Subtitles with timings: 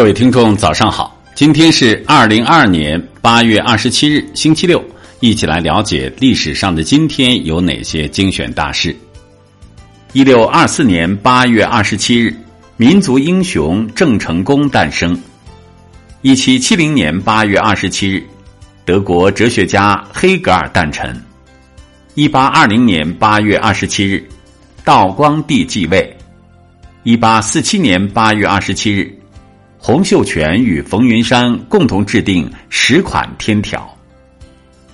[0.00, 1.14] 各位听众，早上好！
[1.34, 4.82] 今天是二零二二年八月二十七日，星期六，
[5.20, 8.96] 一起来了解历史上的今天有哪些精选大事。
[10.14, 12.34] 一六二四年八月二十七日，
[12.78, 15.14] 民族英雄郑成功诞生。
[16.22, 18.24] 一七七零年八月二十七日，
[18.86, 21.14] 德国哲学家黑格尔诞辰。
[22.14, 24.26] 一八二零年八月二十七日，
[24.82, 26.16] 道光帝继位。
[27.02, 29.14] 一八四七年八月二十七日。
[29.82, 33.96] 洪秀全与冯云山共同制定十款天条。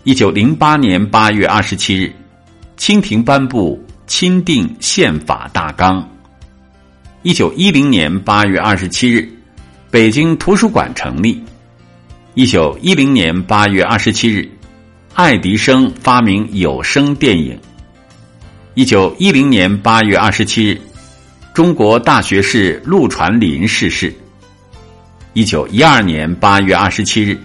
[0.05, 2.13] 一九零八年八月二十七日，
[2.77, 6.09] 清廷颁布钦定宪法大纲。
[7.23, 9.29] 一九一零年八月二十七日，
[9.91, 11.43] 北京图书馆成立。
[12.35, 14.49] 一九一零年八月二十七日，
[15.15, 17.59] 爱迪生发明有声电影。
[18.75, 20.81] 一九一零年八月二十七日，
[21.53, 24.15] 中国大学士陆传林逝世。
[25.37, 27.39] 一九一二年八月二十七日，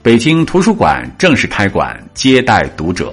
[0.00, 3.12] 北京图书馆正式开馆接待读者。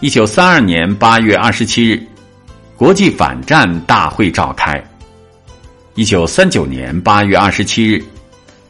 [0.00, 1.98] 一九三二年八月二十七日，
[2.76, 4.78] 国际反战大会召开。
[5.94, 8.04] 一九三九年八月二十七日，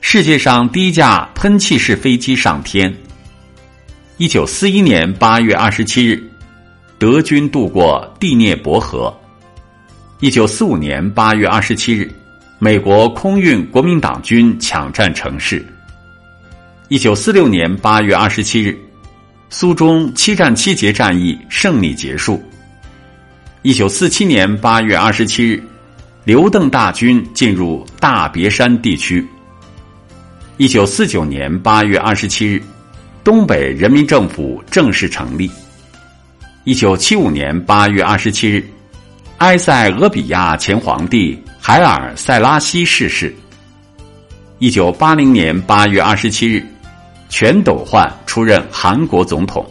[0.01, 2.95] 世界上第一架喷气式飞机上天。
[4.17, 6.23] 一九四一年八月二十七日，
[7.01, 9.12] 德军渡过第聂伯河。
[10.20, 12.08] 一九四五年八月二十七日。
[12.62, 15.64] 美国空运国民党军抢占城市。
[16.89, 18.78] 一九四六年八月二十七日，
[19.48, 22.39] 苏中七战七捷战役胜利结束。
[23.62, 25.62] 一九四七年八月二十七日，
[26.22, 29.27] 刘邓大军进入大别山地区。
[30.58, 32.62] 一九四九年八月二十七日，
[33.24, 35.50] 东北人民政府正式成立。
[36.64, 38.62] 一九七五年八月二十七日，
[39.39, 41.42] 埃塞俄比亚前皇帝。
[41.71, 43.33] 海尔塞拉西逝世。
[44.59, 46.67] 一九八零年八月二十七日，
[47.29, 49.65] 全斗焕出任韩国总统。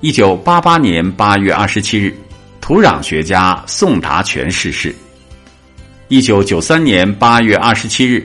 [0.00, 2.14] 一九八八年八月二十七日，
[2.60, 4.94] 土壤学家宋达全逝世。
[6.06, 8.24] 一九九三年八月二十七日，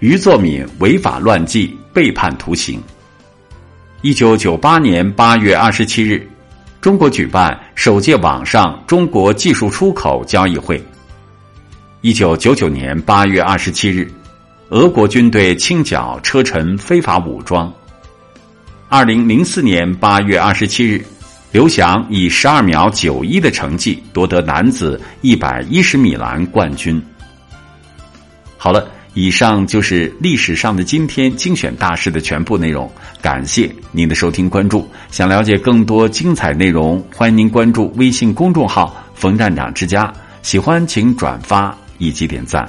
[0.00, 2.78] 余作敏违法乱纪被判徒刑。
[4.02, 6.28] 一九九八年八月二十七日，
[6.78, 10.78] 中国举办首届网上中国技术出口交易会。
[12.06, 14.08] 一九九九年八月二十七日，
[14.68, 17.68] 俄国军队清剿车臣非法武装。
[18.88, 21.04] 二零零四年八月二十七日，
[21.50, 27.02] 刘翔以十二秒九一的成绩夺得男子一百一十米栏冠军。
[28.56, 32.88] 好了，以上就是历史上的今天精选大事的全部内容。
[33.20, 34.88] 感谢您的收听关注。
[35.10, 40.12] 想了解更多精彩内容，欢迎您关注微信公众号“冯站长之家”。
[40.42, 41.76] 喜欢请转发。
[41.98, 42.68] 以及点赞。